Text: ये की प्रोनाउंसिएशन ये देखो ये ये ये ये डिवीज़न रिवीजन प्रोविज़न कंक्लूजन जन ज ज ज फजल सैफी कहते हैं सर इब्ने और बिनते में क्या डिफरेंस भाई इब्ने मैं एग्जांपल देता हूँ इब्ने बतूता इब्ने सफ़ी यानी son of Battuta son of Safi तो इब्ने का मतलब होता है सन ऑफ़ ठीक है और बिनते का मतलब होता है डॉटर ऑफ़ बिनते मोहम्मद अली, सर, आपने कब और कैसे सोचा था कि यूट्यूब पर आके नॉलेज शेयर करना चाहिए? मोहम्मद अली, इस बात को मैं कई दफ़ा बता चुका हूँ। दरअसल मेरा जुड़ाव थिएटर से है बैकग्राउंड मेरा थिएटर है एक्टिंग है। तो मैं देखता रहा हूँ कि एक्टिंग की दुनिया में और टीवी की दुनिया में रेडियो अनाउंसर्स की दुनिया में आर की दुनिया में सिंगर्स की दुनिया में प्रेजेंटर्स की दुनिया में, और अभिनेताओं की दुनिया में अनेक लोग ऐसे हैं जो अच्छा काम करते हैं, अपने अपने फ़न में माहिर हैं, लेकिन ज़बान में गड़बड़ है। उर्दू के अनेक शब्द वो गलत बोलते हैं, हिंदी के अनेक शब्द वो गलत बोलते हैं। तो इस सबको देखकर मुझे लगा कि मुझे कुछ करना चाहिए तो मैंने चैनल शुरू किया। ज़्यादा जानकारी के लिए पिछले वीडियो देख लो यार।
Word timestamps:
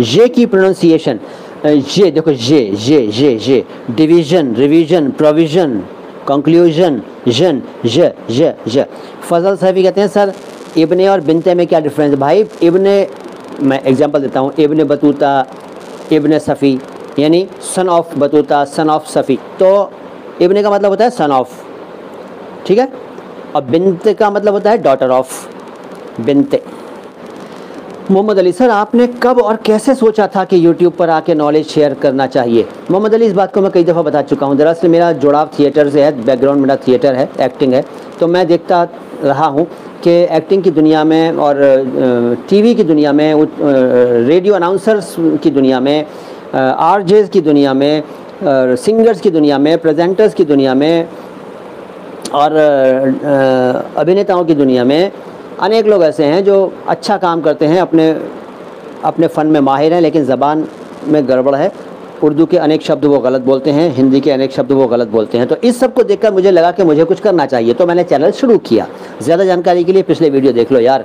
ये 0.00 0.28
की 0.28 0.44
प्रोनाउंसिएशन 0.46 1.18
ये 1.66 2.10
देखो 2.10 2.30
ये 2.30 2.60
ये 2.80 3.00
ये 3.00 3.32
ये 3.38 3.64
डिवीज़न 3.92 4.54
रिवीजन 4.56 5.10
प्रोविज़न 5.12 5.78
कंक्लूजन 6.28 7.00
जन 7.28 7.62
ज 7.86 8.10
ज 8.30 8.52
ज 8.68 8.84
फजल 9.22 9.56
सैफी 9.56 9.82
कहते 9.82 10.00
हैं 10.00 10.08
सर 10.08 10.32
इब्ने 10.78 11.08
और 11.08 11.20
बिनते 11.20 11.54
में 11.54 11.66
क्या 11.66 11.80
डिफरेंस 11.80 12.14
भाई 12.14 12.44
इब्ने 12.62 12.94
मैं 13.62 13.82
एग्जांपल 13.82 14.20
देता 14.22 14.40
हूँ 14.40 14.52
इब्ने 14.58 14.84
बतूता 14.84 15.32
इब्ने 16.12 16.38
सफ़ी 16.40 16.78
यानी 17.18 17.46
son 17.74 17.88
of 17.88 18.18
Battuta 18.18 18.64
son 18.66 18.90
of 18.90 19.08
Safi 19.08 19.36
तो 19.58 19.70
इब्ने 20.42 20.62
का 20.62 20.70
मतलब 20.70 20.90
होता 20.90 21.04
है 21.04 21.10
सन 21.10 21.32
ऑफ़ 21.32 21.62
ठीक 22.66 22.78
है 22.78 22.92
और 23.56 23.64
बिनते 23.64 24.14
का 24.14 24.30
मतलब 24.30 24.52
होता 24.54 24.70
है 24.70 24.78
डॉटर 24.78 25.10
ऑफ़ 25.10 25.46
बिनते 26.20 26.62
मोहम्मद 28.10 28.38
अली, 28.38 28.50
सर, 28.52 28.70
आपने 28.70 29.06
कब 29.22 29.38
और 29.40 29.56
कैसे 29.66 29.94
सोचा 29.94 30.26
था 30.26 30.42
कि 30.44 30.64
यूट्यूब 30.64 30.92
पर 30.92 31.10
आके 31.10 31.34
नॉलेज 31.34 31.66
शेयर 31.68 31.92
करना 31.94 32.26
चाहिए? 32.26 32.66
मोहम्मद 32.90 33.14
अली, 33.14 33.26
इस 33.26 33.32
बात 33.32 33.52
को 33.54 33.60
मैं 33.60 33.70
कई 33.72 33.84
दफ़ा 33.84 34.02
बता 34.02 34.22
चुका 34.22 34.46
हूँ। 34.46 34.56
दरअसल 34.56 34.88
मेरा 34.88 35.10
जुड़ाव 35.14 35.50
थिएटर 35.58 35.88
से 35.90 36.02
है 36.02 36.24
बैकग्राउंड 36.24 36.60
मेरा 36.60 36.76
थिएटर 36.86 37.14
है 37.14 37.28
एक्टिंग 37.40 37.72
है। 37.72 37.84
तो 38.20 38.26
मैं 38.26 38.46
देखता 38.46 38.82
रहा 39.24 39.46
हूँ 39.46 39.66
कि 40.04 40.10
एक्टिंग 40.10 40.62
की 40.62 40.70
दुनिया 40.70 41.04
में 41.04 41.32
और 41.34 41.56
टीवी 42.50 42.74
की 42.74 42.84
दुनिया 42.84 43.12
में 43.12 43.46
रेडियो 44.26 44.54
अनाउंसर्स 44.54 45.14
की 45.42 45.50
दुनिया 45.50 45.80
में 45.80 46.04
आर 46.54 47.02
की 47.28 47.40
दुनिया 47.40 47.74
में 47.74 48.02
सिंगर्स 48.42 49.20
की 49.20 49.30
दुनिया 49.30 49.58
में 49.58 49.76
प्रेजेंटर्स 49.78 50.34
की 50.34 50.44
दुनिया 50.44 50.74
में, 50.74 51.08
और 52.34 52.56
अभिनेताओं 53.96 54.44
की 54.44 54.54
दुनिया 54.54 54.84
में 54.84 55.12
अनेक 55.60 55.86
लोग 55.86 56.02
ऐसे 56.04 56.24
हैं 56.24 56.42
जो 56.44 56.72
अच्छा 56.88 57.16
काम 57.18 57.40
करते 57.40 57.66
हैं, 57.66 57.80
अपने 57.80 58.10
अपने 59.04 59.26
फ़न 59.28 59.46
में 59.46 59.60
माहिर 59.60 59.94
हैं, 59.94 60.00
लेकिन 60.00 60.24
ज़बान 60.24 60.66
में 61.06 61.28
गड़बड़ 61.28 61.54
है। 61.56 61.70
उर्दू 62.22 62.44
के 62.46 62.56
अनेक 62.58 62.82
शब्द 62.82 63.04
वो 63.04 63.18
गलत 63.18 63.42
बोलते 63.42 63.70
हैं, 63.70 63.88
हिंदी 63.94 64.20
के 64.20 64.30
अनेक 64.30 64.52
शब्द 64.52 64.72
वो 64.72 64.86
गलत 64.86 65.08
बोलते 65.08 65.38
हैं। 65.38 65.46
तो 65.46 65.56
इस 65.58 65.78
सबको 65.80 66.02
देखकर 66.02 66.32
मुझे 66.32 66.50
लगा 66.50 66.70
कि 66.70 66.84
मुझे 66.84 67.04
कुछ 67.04 67.20
करना 67.20 67.46
चाहिए 67.46 67.74
तो 67.74 67.86
मैंने 67.86 68.04
चैनल 68.04 68.30
शुरू 68.32 68.58
किया। 68.60 68.86
ज़्यादा 69.22 69.44
जानकारी 69.44 69.84
के 69.84 69.92
लिए 69.92 70.02
पिछले 70.02 70.30
वीडियो 70.30 70.52
देख 70.52 70.72
लो 70.72 70.80
यार। 70.80 71.04